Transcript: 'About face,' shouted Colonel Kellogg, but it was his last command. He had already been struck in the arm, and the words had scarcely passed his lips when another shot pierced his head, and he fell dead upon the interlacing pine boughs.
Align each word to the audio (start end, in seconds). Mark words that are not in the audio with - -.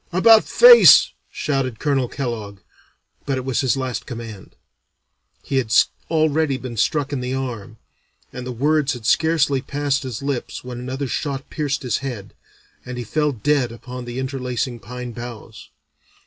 'About 0.11 0.45
face,' 0.45 1.11
shouted 1.29 1.77
Colonel 1.77 2.07
Kellogg, 2.07 2.57
but 3.27 3.37
it 3.37 3.45
was 3.45 3.61
his 3.61 3.77
last 3.77 4.07
command. 4.07 4.55
He 5.43 5.57
had 5.57 5.71
already 6.09 6.57
been 6.57 6.75
struck 6.75 7.13
in 7.13 7.19
the 7.19 7.35
arm, 7.35 7.77
and 8.33 8.47
the 8.47 8.51
words 8.51 8.93
had 8.93 9.05
scarcely 9.05 9.61
passed 9.61 10.01
his 10.01 10.23
lips 10.23 10.63
when 10.63 10.79
another 10.79 11.05
shot 11.07 11.51
pierced 11.51 11.83
his 11.83 11.99
head, 11.99 12.33
and 12.83 12.97
he 12.97 13.03
fell 13.03 13.31
dead 13.31 13.71
upon 13.71 14.05
the 14.05 14.17
interlacing 14.17 14.79
pine 14.79 15.11
boughs. 15.11 15.69